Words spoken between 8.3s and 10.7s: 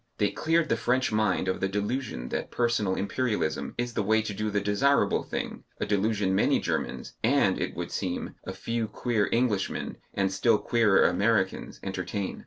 a few queer Englishmen and still